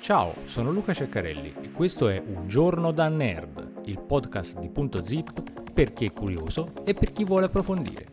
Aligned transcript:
Ciao, 0.00 0.34
sono 0.46 0.70
Luca 0.70 0.94
Ceccarelli 0.94 1.54
e 1.60 1.70
questo 1.70 2.08
è 2.08 2.18
Un 2.18 2.48
giorno 2.48 2.92
da 2.92 3.08
nerd, 3.08 3.82
il 3.84 4.00
podcast 4.00 4.58
di 4.58 4.70
Punto 4.70 5.04
Zip 5.04 5.70
per 5.70 5.92
chi 5.92 6.06
è 6.06 6.12
curioso 6.12 6.72
e 6.84 6.94
per 6.94 7.12
chi 7.12 7.24
vuole 7.24 7.44
approfondire. 7.44 8.06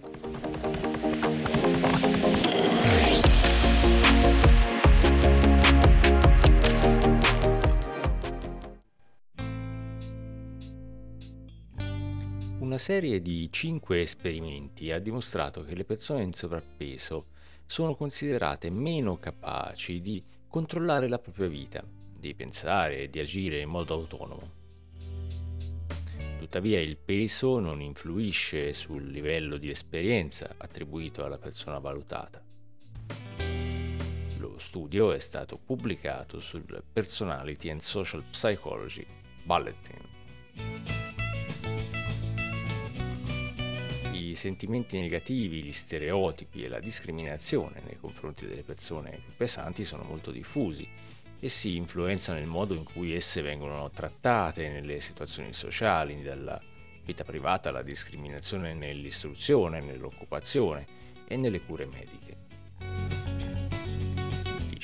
Una 12.59 12.77
serie 12.77 13.21
di 13.21 13.47
5 13.49 14.01
esperimenti 14.01 14.91
ha 14.91 14.99
dimostrato 14.99 15.63
che 15.63 15.75
le 15.75 15.85
persone 15.85 16.23
in 16.23 16.33
sovrappeso 16.33 17.27
sono 17.65 17.95
considerate 17.95 18.69
meno 18.69 19.17
capaci 19.17 19.99
di 20.01 20.23
controllare 20.47 21.07
la 21.07 21.19
propria 21.19 21.47
vita, 21.47 21.83
di 22.17 22.33
pensare 22.33 22.99
e 22.99 23.09
di 23.09 23.19
agire 23.19 23.59
in 23.59 23.69
modo 23.69 23.93
autonomo. 23.93 24.63
Tuttavia 26.37 26.79
il 26.79 26.97
peso 26.97 27.59
non 27.59 27.81
influisce 27.81 28.73
sul 28.73 29.07
livello 29.09 29.57
di 29.57 29.69
esperienza 29.69 30.53
attribuito 30.57 31.25
alla 31.25 31.39
persona 31.39 31.79
valutata. 31.79 32.41
Lo 34.37 34.59
studio 34.59 35.11
è 35.11 35.19
stato 35.19 35.57
pubblicato 35.57 36.39
sul 36.39 36.83
Personality 36.91 37.69
and 37.69 37.81
Social 37.81 38.21
Psychology 38.29 39.05
Bulletin. 39.43 40.94
I 44.35 44.37
sentimenti 44.37 44.99
negativi, 44.99 45.63
gli 45.63 45.71
stereotipi 45.71 46.63
e 46.63 46.67
la 46.69 46.79
discriminazione 46.79 47.81
nei 47.85 47.97
confronti 47.97 48.45
delle 48.45 48.63
persone 48.63 49.19
più 49.23 49.33
pesanti 49.35 49.83
sono 49.85 50.03
molto 50.03 50.31
diffusi 50.31 50.87
e 51.39 51.49
si 51.49 51.75
influenzano 51.77 52.39
il 52.39 52.45
modo 52.45 52.73
in 52.73 52.83
cui 52.83 53.15
esse 53.15 53.41
vengono 53.41 53.89
trattate 53.89 54.69
nelle 54.69 54.99
situazioni 54.99 55.53
sociali, 55.53 56.21
dalla 56.21 56.61
vita 57.03 57.23
privata 57.23 57.69
alla 57.69 57.81
discriminazione 57.81 58.73
nell'istruzione, 58.73 59.79
nell'occupazione 59.79 60.85
e 61.27 61.37
nelle 61.37 61.61
cure 61.61 61.85
mediche 61.85 63.14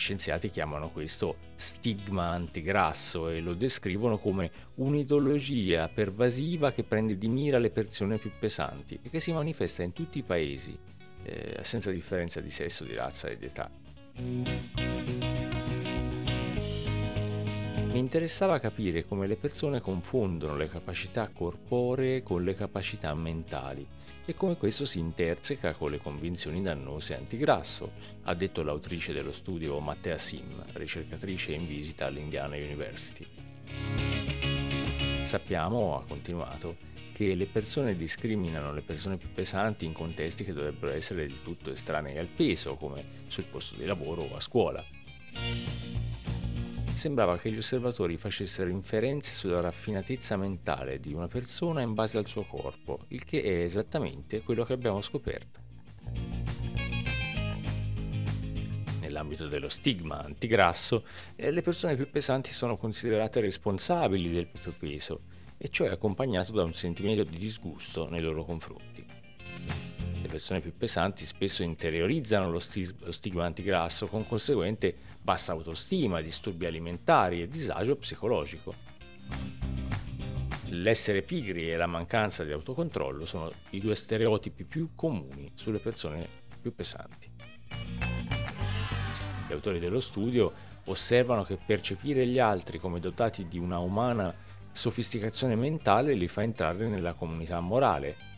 scienziati 0.02 0.50
chiamano 0.50 0.90
questo 0.90 1.38
stigma 1.56 2.30
antigrasso 2.30 3.30
e 3.30 3.40
lo 3.40 3.54
descrivono 3.54 4.18
come 4.18 4.52
un'ideologia 4.76 5.88
pervasiva 5.90 6.72
che 6.72 6.84
prende 6.84 7.20
di 7.20 7.28
mira 7.28 7.60
le 7.60 7.70
persone 7.70 8.18
più 8.18 8.32
pesanti 8.38 9.00
e 9.04 9.12
che 9.12 9.20
si 9.20 9.32
manifesta 9.32 9.84
in 9.84 9.94
tutti 9.94 10.18
i 10.18 10.24
paesi, 10.24 10.76
eh, 11.24 11.60
senza 11.62 11.92
differenza 11.92 12.42
di 12.42 12.50
sesso, 12.50 12.84
di 12.84 12.96
razza 12.96 13.30
e 13.30 13.38
di 13.38 13.46
età. 13.46 13.70
Mi 17.92 18.00
interessava 18.00 18.58
capire 18.58 19.06
come 19.06 19.28
le 19.28 19.36
persone 19.36 19.82
confondono 19.82 20.56
le 20.56 20.70
capacità 20.70 21.28
corporee 21.28 22.24
con 22.24 22.42
le 22.42 22.56
capacità 22.56 23.14
mentali 23.14 23.86
e 24.24 24.34
come 24.34 24.56
questo 24.56 24.86
si 24.86 25.00
interseca 25.00 25.74
con 25.74 25.92
le 25.92 25.98
convinzioni 25.98 26.62
dannose 26.62 27.18
antigrasso, 27.18 27.92
ha 28.24 28.34
detto 28.34 28.64
l'autrice 28.64 29.12
dello 29.12 29.34
studio 29.34 29.78
Mattea 29.82 30.18
Sim, 30.18 30.64
ricercatrice 30.72 31.52
in 31.52 31.68
visita 31.68 32.06
all'Indiana 32.06 32.56
University. 32.56 33.28
Sappiamo, 35.24 35.98
ha 35.98 36.06
continuato, 36.06 36.78
che 37.12 37.36
le 37.36 37.46
persone 37.46 37.98
discriminano 37.98 38.72
le 38.72 38.84
persone 38.84 39.18
più 39.18 39.34
pesanti 39.34 39.84
in 39.84 39.92
contesti 39.92 40.46
che 40.46 40.54
dovrebbero 40.54 40.94
essere 40.94 41.28
del 41.28 41.44
tutto 41.44 41.72
estranei 41.72 42.18
al 42.18 42.28
peso, 42.28 42.76
come 42.76 43.26
sul 43.28 43.44
posto 43.44 43.76
di 43.76 43.84
lavoro 43.84 44.22
o 44.22 44.38
a 44.38 44.40
scuola 44.40 44.82
sembrava 47.02 47.40
che 47.40 47.52
gli 47.52 47.58
osservatori 47.58 48.16
facessero 48.16 48.70
inferenze 48.70 49.34
sulla 49.34 49.60
raffinatezza 49.60 50.38
mentale 50.38 51.00
di 51.00 51.14
una 51.14 51.28
persona 51.28 51.82
in 51.82 51.96
base 51.96 52.20
al 52.20 52.28
suo 52.28 52.44
corpo, 52.44 53.06
il 53.08 53.26
che 53.26 53.42
è 53.42 53.64
esattamente 53.64 54.44
quello 54.44 54.64
che 54.64 54.74
abbiamo 54.74 55.02
scoperto. 55.02 55.60
Nell'ambito 59.00 59.48
dello 59.48 59.68
stigma 59.68 60.22
antigrasso, 60.22 61.04
eh, 61.36 61.50
le 61.50 61.64
persone 61.64 61.96
più 61.96 62.08
pesanti 62.08 62.52
sono 62.52 62.78
considerate 62.78 63.40
responsabili 63.40 64.30
del 64.30 64.46
proprio 64.46 64.76
peso, 64.78 65.22
e 65.58 65.70
ciò 65.70 65.86
è 65.86 65.90
accompagnato 65.90 66.52
da 66.52 66.64
un 66.64 66.76
sentimento 66.76 67.24
di 67.24 67.38
disgusto 67.38 68.08
nei 68.10 68.22
loro 68.22 68.46
confronti. 68.46 69.04
Le 70.22 70.28
persone 70.28 70.62
più 70.62 70.78
pesanti 70.78 71.26
spesso 71.26 71.64
interiorizzano 71.64 72.52
lo, 72.52 72.60
stigma 72.60 73.46
antigrasso 73.46 74.06
con 74.06 74.28
conseguente 74.28 75.10
bassa 75.22 75.52
autostima, 75.52 76.22
disturbi 76.22 76.66
alimentari 76.66 77.42
e 77.42 77.48
disagio 77.48 77.96
psicologico. 77.96 78.74
L'essere 80.70 81.22
pigri 81.22 81.70
e 81.70 81.76
la 81.76 81.86
mancanza 81.86 82.44
di 82.44 82.52
autocontrollo 82.52 83.26
sono 83.26 83.52
i 83.72 83.80
due 83.80 83.94
stereotipi 83.94 84.64
più 84.64 84.92
comuni 84.96 85.52
sulle 85.54 85.80
persone 85.80 86.28
più 86.62 86.74
pesanti. 86.74 87.30
Gli 89.48 89.54
autori 89.54 89.80
dello 89.80 90.00
studio 90.00 90.70
osservano 90.86 91.44
che 91.44 91.58
percepire 91.58 92.26
gli 92.26 92.40
altri 92.40 92.80
come 92.80 93.00
dotati 93.00 93.48
di 93.48 93.60
una 93.60 93.80
umana 93.80 94.34
sofisticazione 94.72 95.56
mentale 95.56 96.14
li 96.14 96.30
fa 96.30 96.42
entrare 96.42 96.88
nella 96.88 97.14
comunità 97.14 97.60
morale 97.60 98.31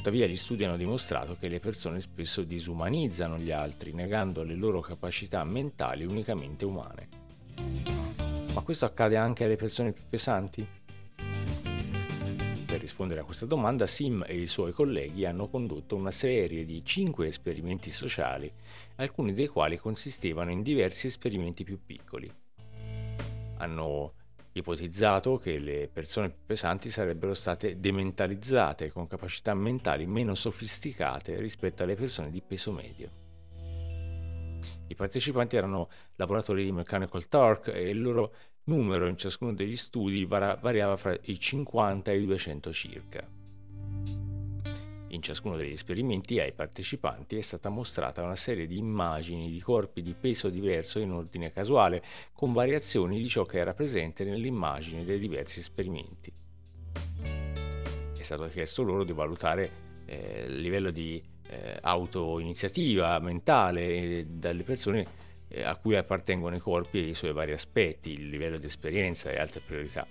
Tuttavia 0.00 0.26
gli 0.26 0.34
studi 0.34 0.64
hanno 0.64 0.78
dimostrato 0.78 1.36
che 1.38 1.48
le 1.48 1.60
persone 1.60 2.00
spesso 2.00 2.42
disumanizzano 2.42 3.36
gli 3.36 3.50
altri, 3.50 3.92
negando 3.92 4.42
le 4.42 4.54
loro 4.54 4.80
capacità 4.80 5.44
mentali 5.44 6.06
unicamente 6.06 6.64
umane. 6.64 7.08
Ma 8.54 8.62
questo 8.62 8.86
accade 8.86 9.18
anche 9.18 9.44
alle 9.44 9.56
persone 9.56 9.92
più 9.92 10.04
pesanti? 10.08 10.66
Per 12.64 12.80
rispondere 12.80 13.20
a 13.20 13.24
questa 13.24 13.44
domanda, 13.44 13.86
Sim 13.86 14.24
e 14.26 14.38
i 14.38 14.46
suoi 14.46 14.72
colleghi 14.72 15.26
hanno 15.26 15.48
condotto 15.48 15.96
una 15.96 16.10
serie 16.10 16.64
di 16.64 16.82
5 16.82 17.26
esperimenti 17.26 17.90
sociali, 17.90 18.50
alcuni 18.96 19.34
dei 19.34 19.48
quali 19.48 19.76
consistevano 19.76 20.50
in 20.50 20.62
diversi 20.62 21.08
esperimenti 21.08 21.62
più 21.62 21.78
piccoli. 21.84 22.32
Hanno 23.58 24.14
ipotizzato 24.52 25.36
che 25.38 25.58
le 25.58 25.88
persone 25.92 26.30
più 26.30 26.40
pesanti 26.46 26.90
sarebbero 26.90 27.34
state 27.34 27.78
dementalizzate 27.78 28.90
con 28.90 29.06
capacità 29.06 29.54
mentali 29.54 30.06
meno 30.06 30.34
sofisticate 30.34 31.38
rispetto 31.38 31.82
alle 31.82 31.94
persone 31.94 32.30
di 32.30 32.42
peso 32.42 32.72
medio. 32.72 33.10
I 34.88 34.94
partecipanti 34.94 35.56
erano 35.56 35.88
lavoratori 36.16 36.64
di 36.64 36.72
Mechanical 36.72 37.28
Turk 37.28 37.68
e 37.68 37.90
il 37.90 38.02
loro 38.02 38.34
numero 38.64 39.06
in 39.06 39.16
ciascuno 39.16 39.54
degli 39.54 39.76
studi 39.76 40.24
variava 40.24 40.96
fra 40.96 41.16
i 41.22 41.38
50 41.38 42.10
e 42.10 42.18
i 42.18 42.24
200 42.24 42.72
circa. 42.72 43.39
In 45.12 45.22
ciascuno 45.22 45.56
degli 45.56 45.72
esperimenti 45.72 46.38
ai 46.38 46.52
partecipanti 46.52 47.36
è 47.36 47.40
stata 47.40 47.68
mostrata 47.68 48.22
una 48.22 48.36
serie 48.36 48.66
di 48.66 48.78
immagini 48.78 49.50
di 49.50 49.60
corpi 49.60 50.02
di 50.02 50.14
peso 50.14 50.48
diverso 50.50 51.00
in 51.00 51.10
ordine 51.10 51.50
casuale, 51.50 52.02
con 52.32 52.52
variazioni 52.52 53.18
di 53.18 53.26
ciò 53.26 53.44
che 53.44 53.58
era 53.58 53.74
presente 53.74 54.22
nell'immagine 54.22 55.04
dei 55.04 55.18
diversi 55.18 55.58
esperimenti. 55.58 56.32
È 58.16 58.22
stato 58.22 58.46
chiesto 58.48 58.84
loro 58.84 59.02
di 59.02 59.12
valutare 59.12 59.70
eh, 60.06 60.44
il 60.46 60.60
livello 60.60 60.92
di 60.92 61.20
eh, 61.48 61.78
auto-iniziativa 61.80 63.18
mentale 63.18 63.80
eh, 63.86 64.26
dalle 64.28 64.62
persone 64.62 65.06
eh, 65.48 65.64
a 65.64 65.76
cui 65.76 65.96
appartengono 65.96 66.54
i 66.54 66.60
corpi 66.60 66.98
e 66.98 67.08
i 67.08 67.14
suoi 67.14 67.32
vari 67.32 67.50
aspetti, 67.50 68.12
il 68.12 68.28
livello 68.28 68.58
di 68.58 68.66
esperienza 68.66 69.28
e 69.30 69.40
altre 69.40 69.60
priorità 69.60 70.06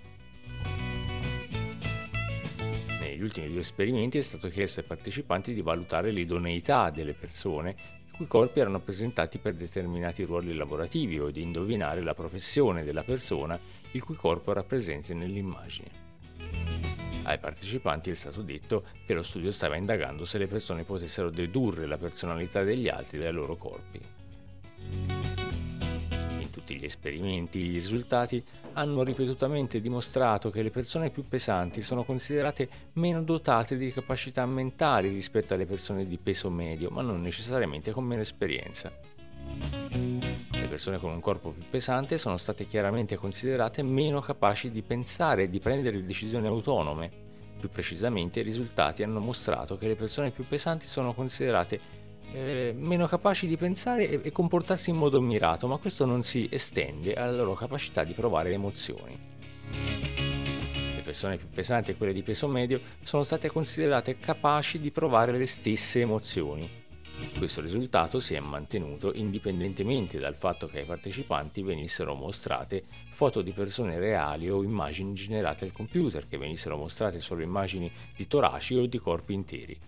negli 3.20 3.28
ultimi 3.28 3.50
due 3.50 3.60
esperimenti 3.60 4.16
è 4.16 4.22
stato 4.22 4.48
chiesto 4.48 4.80
ai 4.80 4.86
partecipanti 4.86 5.52
di 5.52 5.60
valutare 5.60 6.10
l'idoneità 6.10 6.88
delle 6.88 7.12
persone 7.12 7.76
i 8.12 8.16
cui 8.16 8.26
corpi 8.26 8.60
erano 8.60 8.80
presentati 8.80 9.36
per 9.36 9.54
determinati 9.54 10.24
ruoli 10.24 10.54
lavorativi 10.54 11.20
o 11.20 11.30
di 11.30 11.42
indovinare 11.42 12.02
la 12.02 12.14
professione 12.14 12.82
della 12.82 13.02
persona 13.02 13.58
il 13.92 14.02
cui 14.02 14.14
corpo 14.14 14.52
era 14.52 14.62
presente 14.62 15.12
nell'immagine. 15.12 16.08
Ai 17.24 17.38
partecipanti 17.38 18.08
è 18.08 18.14
stato 18.14 18.40
detto 18.40 18.84
che 19.04 19.12
lo 19.12 19.22
studio 19.22 19.50
stava 19.50 19.76
indagando 19.76 20.24
se 20.24 20.38
le 20.38 20.46
persone 20.46 20.84
potessero 20.84 21.28
dedurre 21.28 21.86
la 21.86 21.98
personalità 21.98 22.62
degli 22.62 22.88
altri 22.88 23.18
dai 23.18 23.32
loro 23.32 23.56
corpi 23.56 24.19
tutti 26.60 26.76
gli 26.76 26.84
esperimenti, 26.84 27.58
i 27.58 27.72
risultati 27.72 28.42
hanno 28.74 29.02
ripetutamente 29.02 29.80
dimostrato 29.80 30.50
che 30.50 30.62
le 30.62 30.70
persone 30.70 31.10
più 31.10 31.26
pesanti 31.26 31.80
sono 31.80 32.04
considerate 32.04 32.68
meno 32.94 33.22
dotate 33.22 33.76
di 33.76 33.90
capacità 33.90 34.44
mentali 34.44 35.08
rispetto 35.08 35.54
alle 35.54 35.66
persone 35.66 36.06
di 36.06 36.18
peso 36.18 36.50
medio, 36.50 36.90
ma 36.90 37.00
non 37.00 37.22
necessariamente 37.22 37.92
con 37.92 38.04
meno 38.04 38.20
esperienza. 38.20 38.92
Le 39.90 40.66
persone 40.68 40.98
con 40.98 41.10
un 41.10 41.20
corpo 41.20 41.50
più 41.50 41.64
pesante 41.68 42.18
sono 42.18 42.36
state 42.36 42.66
chiaramente 42.66 43.16
considerate 43.16 43.82
meno 43.82 44.20
capaci 44.20 44.70
di 44.70 44.82
pensare 44.82 45.44
e 45.44 45.50
di 45.50 45.58
prendere 45.58 46.04
decisioni 46.04 46.46
autonome. 46.46 47.28
Più 47.58 47.68
precisamente 47.68 48.40
i 48.40 48.44
risultati 48.44 49.02
hanno 49.02 49.20
mostrato 49.20 49.76
che 49.76 49.88
le 49.88 49.96
persone 49.96 50.30
più 50.30 50.46
pesanti 50.46 50.86
sono 50.86 51.12
considerate 51.12 51.99
eh, 52.32 52.74
meno 52.76 53.06
capaci 53.06 53.46
di 53.46 53.56
pensare 53.56 54.08
e, 54.08 54.20
e 54.22 54.32
comportarsi 54.32 54.90
in 54.90 54.96
modo 54.96 55.20
mirato, 55.20 55.66
ma 55.66 55.78
questo 55.78 56.04
non 56.06 56.22
si 56.22 56.48
estende 56.50 57.14
alla 57.14 57.36
loro 57.36 57.54
capacità 57.54 58.04
di 58.04 58.12
provare 58.12 58.52
emozioni. 58.52 59.18
Le 60.94 61.02
persone 61.02 61.36
più 61.36 61.48
pesanti 61.48 61.90
e 61.90 61.96
quelle 61.96 62.12
di 62.12 62.22
peso 62.22 62.46
medio 62.46 62.80
sono 63.02 63.22
state 63.22 63.48
considerate 63.48 64.18
capaci 64.18 64.78
di 64.78 64.90
provare 64.90 65.36
le 65.36 65.46
stesse 65.46 66.00
emozioni. 66.00 66.78
Questo 67.36 67.60
risultato 67.60 68.18
si 68.18 68.34
è 68.34 68.40
mantenuto 68.40 69.12
indipendentemente 69.12 70.18
dal 70.18 70.36
fatto 70.36 70.66
che 70.66 70.80
ai 70.80 70.84
partecipanti 70.86 71.62
venissero 71.62 72.14
mostrate 72.14 72.84
foto 73.10 73.42
di 73.42 73.52
persone 73.52 73.98
reali 73.98 74.48
o 74.48 74.62
immagini 74.62 75.12
generate 75.12 75.64
al 75.64 75.72
computer, 75.72 76.26
che 76.26 76.38
venissero 76.38 76.76
mostrate 76.76 77.20
solo 77.20 77.42
immagini 77.42 77.90
di 78.16 78.26
toraci 78.26 78.74
o 78.76 78.86
di 78.86 78.98
corpi 78.98 79.34
interi. 79.34 79.78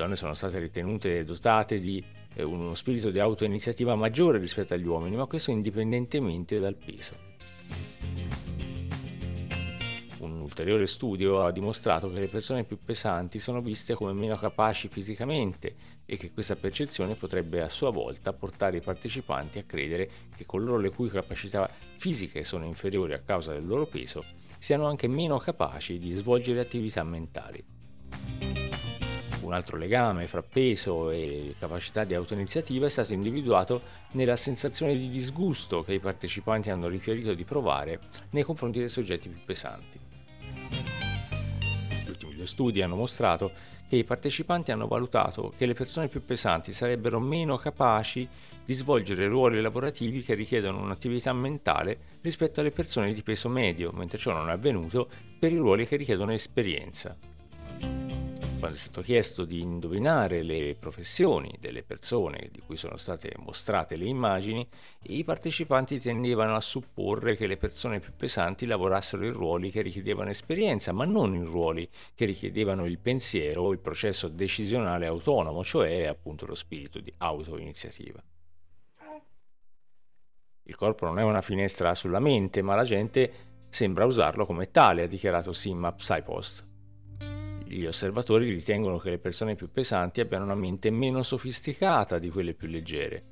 Donne 0.00 0.16
sono 0.16 0.32
state 0.32 0.58
ritenute 0.58 1.24
dotate 1.24 1.78
di 1.78 2.02
eh, 2.32 2.42
uno 2.42 2.74
spirito 2.74 3.10
di 3.10 3.18
autoiniziativa 3.18 3.94
maggiore 3.94 4.38
rispetto 4.38 4.72
agli 4.72 4.86
uomini, 4.86 5.14
ma 5.14 5.26
questo 5.26 5.50
indipendentemente 5.50 6.58
dal 6.58 6.74
peso. 6.74 7.28
Un 10.20 10.40
ulteriore 10.40 10.86
studio 10.86 11.42
ha 11.42 11.50
dimostrato 11.50 12.10
che 12.10 12.18
le 12.18 12.28
persone 12.28 12.64
più 12.64 12.78
pesanti 12.82 13.38
sono 13.38 13.60
viste 13.60 13.92
come 13.92 14.14
meno 14.14 14.38
capaci 14.38 14.88
fisicamente 14.88 15.74
e 16.06 16.16
che 16.16 16.30
questa 16.32 16.56
percezione 16.56 17.14
potrebbe 17.14 17.60
a 17.60 17.68
sua 17.68 17.90
volta 17.90 18.32
portare 18.32 18.78
i 18.78 18.82
partecipanti 18.82 19.58
a 19.58 19.64
credere 19.64 20.10
che 20.34 20.46
coloro 20.46 20.78
le 20.78 20.88
cui 20.88 21.10
capacità 21.10 21.70
fisiche 21.98 22.42
sono 22.42 22.64
inferiori 22.64 23.12
a 23.12 23.20
causa 23.20 23.52
del 23.52 23.66
loro 23.66 23.84
peso 23.84 24.24
siano 24.56 24.86
anche 24.86 25.08
meno 25.08 25.36
capaci 25.38 25.98
di 25.98 26.14
svolgere 26.14 26.60
attività 26.60 27.02
mentali. 27.04 27.79
Un 29.50 29.56
altro 29.56 29.78
legame 29.78 30.28
fra 30.28 30.44
peso 30.44 31.10
e 31.10 31.56
capacità 31.58 32.04
di 32.04 32.14
autoiniziativa 32.14 32.86
è 32.86 32.88
stato 32.88 33.12
individuato 33.12 33.82
nella 34.12 34.36
sensazione 34.36 34.96
di 34.96 35.08
disgusto 35.08 35.82
che 35.82 35.94
i 35.94 35.98
partecipanti 35.98 36.70
hanno 36.70 36.86
riferito 36.86 37.34
di 37.34 37.42
provare 37.42 37.98
nei 38.30 38.44
confronti 38.44 38.78
dei 38.78 38.88
soggetti 38.88 39.28
più 39.28 39.40
pesanti. 39.44 39.98
Gli 42.04 42.08
ultimi 42.08 42.36
due 42.36 42.46
studi 42.46 42.80
hanno 42.80 42.94
mostrato 42.94 43.50
che 43.88 43.96
i 43.96 44.04
partecipanti 44.04 44.70
hanno 44.70 44.86
valutato 44.86 45.52
che 45.56 45.66
le 45.66 45.74
persone 45.74 46.06
più 46.06 46.24
pesanti 46.24 46.72
sarebbero 46.72 47.18
meno 47.18 47.56
capaci 47.56 48.28
di 48.64 48.72
svolgere 48.72 49.26
ruoli 49.26 49.60
lavorativi 49.60 50.22
che 50.22 50.34
richiedono 50.34 50.80
un'attività 50.80 51.32
mentale 51.32 52.18
rispetto 52.20 52.60
alle 52.60 52.70
persone 52.70 53.12
di 53.12 53.22
peso 53.24 53.48
medio, 53.48 53.90
mentre 53.90 54.16
ciò 54.16 54.30
non 54.30 54.48
è 54.48 54.52
avvenuto 54.52 55.08
per 55.40 55.50
i 55.50 55.56
ruoli 55.56 55.88
che 55.88 55.96
richiedono 55.96 56.32
esperienza 56.32 57.16
quando 58.60 58.76
è 58.76 58.80
stato 58.80 59.00
chiesto 59.00 59.46
di 59.46 59.60
indovinare 59.60 60.42
le 60.42 60.76
professioni 60.78 61.56
delle 61.58 61.82
persone 61.82 62.50
di 62.52 62.60
cui 62.60 62.76
sono 62.76 62.98
state 62.98 63.32
mostrate 63.38 63.96
le 63.96 64.04
immagini, 64.04 64.68
i 65.04 65.24
partecipanti 65.24 65.98
tendevano 65.98 66.54
a 66.54 66.60
supporre 66.60 67.36
che 67.36 67.46
le 67.46 67.56
persone 67.56 68.00
più 68.00 68.12
pesanti 68.14 68.66
lavorassero 68.66 69.24
in 69.24 69.32
ruoli 69.32 69.70
che 69.70 69.80
richiedevano 69.80 70.28
esperienza, 70.28 70.92
ma 70.92 71.06
non 71.06 71.34
in 71.34 71.46
ruoli 71.46 71.88
che 72.14 72.26
richiedevano 72.26 72.84
il 72.84 72.98
pensiero 72.98 73.62
o 73.62 73.72
il 73.72 73.78
processo 73.78 74.28
decisionale 74.28 75.06
autonomo, 75.06 75.64
cioè 75.64 76.04
appunto 76.04 76.44
lo 76.44 76.54
spirito 76.54 77.00
di 77.00 77.12
auto-iniziativa. 77.16 78.22
Il 80.64 80.76
corpo 80.76 81.06
non 81.06 81.18
è 81.18 81.22
una 81.22 81.40
finestra 81.40 81.94
sulla 81.94 82.20
mente, 82.20 82.60
ma 82.60 82.74
la 82.74 82.84
gente 82.84 83.32
sembra 83.70 84.04
usarlo 84.04 84.44
come 84.44 84.70
tale, 84.70 85.02
ha 85.02 85.06
dichiarato 85.06 85.54
Simma 85.54 85.92
PsyPost. 85.92 86.68
Gli 87.72 87.86
osservatori 87.86 88.50
ritengono 88.50 88.98
che 88.98 89.10
le 89.10 89.20
persone 89.20 89.54
più 89.54 89.70
pesanti 89.70 90.20
abbiano 90.20 90.42
una 90.42 90.56
mente 90.56 90.90
meno 90.90 91.22
sofisticata 91.22 92.18
di 92.18 92.28
quelle 92.28 92.52
più 92.52 92.66
leggere. 92.66 93.22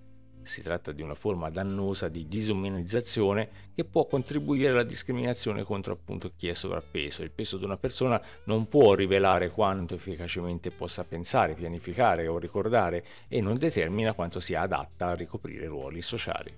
Si 0.43 0.62
tratta 0.62 0.93
di 0.93 1.02
una 1.02 1.17
forma 1.17 1.50
dannosa 1.50 2.08
di 2.08 2.29
disumanizzazione 2.29 3.49
che 3.75 3.85
può 3.85 4.06
contribuire 4.06 4.69
alla 4.69 4.85
discriminazione 4.85 5.64
contro 5.64 5.93
appunto 5.93 6.31
chi 6.37 6.46
è 6.46 6.55
sovrappeso. 6.55 7.25
Il 7.25 7.32
peso 7.32 7.56
di 7.56 7.64
una 7.64 7.79
persona 7.79 8.23
non 8.44 8.69
può 8.69 8.94
rivelare 8.94 9.50
quanto 9.50 9.96
efficacemente 9.96 10.70
possa 10.70 11.02
pensare, 11.02 11.55
pianificare 11.55 12.29
o 12.29 12.38
ricordare 12.38 13.05
e 13.26 13.41
non 13.41 13.58
determina 13.58 14.12
quanto 14.12 14.38
sia 14.38 14.61
adatta 14.61 15.08
a 15.08 15.14
ricoprire 15.17 15.67
ruoli 15.67 16.00
sociali. 16.00 16.55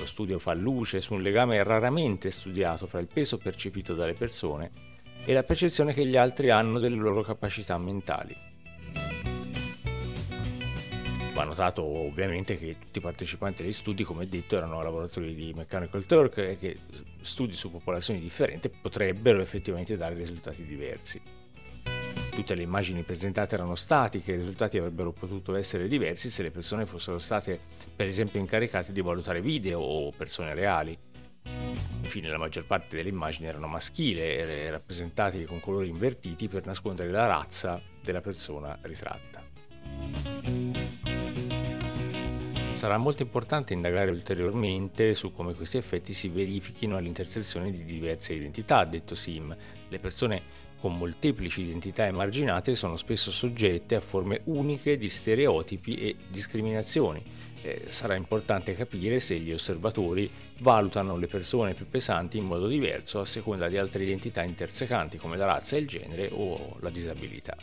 Lo 0.00 0.06
studio 0.06 0.40
fa 0.40 0.52
luce 0.52 1.00
su 1.00 1.14
un 1.14 1.22
legame 1.22 1.62
raramente 1.62 2.30
studiato 2.30 2.88
fra 2.88 2.98
il 2.98 3.06
peso 3.06 3.38
percepito 3.38 3.94
dalle 3.94 4.14
persone 4.14 4.93
e 5.24 5.32
la 5.32 5.42
percezione 5.42 5.94
che 5.94 6.04
gli 6.04 6.16
altri 6.16 6.50
hanno 6.50 6.78
delle 6.78 6.96
loro 6.96 7.22
capacità 7.22 7.78
mentali. 7.78 8.36
Va 11.34 11.42
notato 11.42 11.82
ovviamente 11.82 12.56
che 12.56 12.76
tutti 12.78 12.98
i 12.98 13.02
partecipanti 13.02 13.62
agli 13.62 13.72
studi, 13.72 14.04
come 14.04 14.28
detto, 14.28 14.56
erano 14.56 14.82
lavoratori 14.82 15.34
di 15.34 15.52
Mechanical 15.52 16.06
Turk 16.06 16.38
e 16.38 16.56
che 16.56 16.78
studi 17.22 17.54
su 17.54 17.70
popolazioni 17.70 18.20
differenti 18.20 18.68
potrebbero 18.68 19.40
effettivamente 19.40 19.96
dare 19.96 20.14
risultati 20.14 20.64
diversi. 20.64 21.20
Tutte 22.30 22.54
le 22.54 22.62
immagini 22.62 23.02
presentate 23.02 23.54
erano 23.54 23.74
statiche, 23.74 24.32
i 24.32 24.36
risultati 24.36 24.78
avrebbero 24.78 25.12
potuto 25.12 25.56
essere 25.56 25.88
diversi 25.88 26.30
se 26.30 26.42
le 26.42 26.50
persone 26.50 26.86
fossero 26.86 27.18
state 27.18 27.58
per 27.94 28.06
esempio 28.06 28.38
incaricate 28.38 28.92
di 28.92 29.00
valutare 29.00 29.40
video 29.40 29.80
o 29.80 30.12
persone 30.12 30.54
reali. 30.54 30.96
Infine 32.02 32.28
la 32.28 32.38
maggior 32.38 32.64
parte 32.64 32.96
delle 32.96 33.08
immagini 33.08 33.46
erano 33.46 33.66
maschili 33.66 34.20
e 34.20 34.70
rappresentati 34.70 35.44
con 35.44 35.60
colori 35.60 35.88
invertiti 35.88 36.48
per 36.48 36.64
nascondere 36.64 37.10
la 37.10 37.26
razza 37.26 37.80
della 38.02 38.20
persona 38.20 38.78
ritratta. 38.82 39.42
Sarà 42.72 42.98
molto 42.98 43.22
importante 43.22 43.72
indagare 43.72 44.10
ulteriormente 44.10 45.14
su 45.14 45.32
come 45.32 45.54
questi 45.54 45.76
effetti 45.76 46.12
si 46.12 46.28
verifichino 46.28 46.96
all'intersezione 46.96 47.70
di 47.70 47.84
diverse 47.84 48.34
identità, 48.34 48.78
ha 48.78 48.84
detto 48.84 49.14
Sim. 49.14 49.56
Le 49.88 49.98
persone 49.98 50.42
con 50.84 50.98
molteplici 50.98 51.62
identità 51.62 52.04
emarginate 52.04 52.74
sono 52.74 52.98
spesso 52.98 53.30
soggette 53.30 53.94
a 53.94 54.02
forme 54.02 54.42
uniche 54.44 54.98
di 54.98 55.08
stereotipi 55.08 55.94
e 55.94 56.16
discriminazioni 56.28 57.22
eh, 57.62 57.84
sarà 57.88 58.16
importante 58.16 58.74
capire 58.74 59.18
se 59.18 59.38
gli 59.38 59.50
osservatori 59.50 60.30
valutano 60.58 61.16
le 61.16 61.26
persone 61.26 61.72
più 61.72 61.88
pesanti 61.88 62.36
in 62.36 62.44
modo 62.44 62.66
diverso 62.66 63.18
a 63.18 63.24
seconda 63.24 63.68
di 63.68 63.78
altre 63.78 64.02
identità 64.02 64.42
intersecanti 64.42 65.16
come 65.16 65.38
la 65.38 65.46
razza, 65.46 65.78
il 65.78 65.86
genere 65.86 66.28
o 66.30 66.76
la 66.80 66.90
disabilità. 66.90 67.56